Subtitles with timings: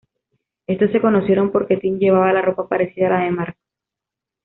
[0.65, 3.59] Estos se conocieron porque Tim llevaba la ropa parecida a la de Marko.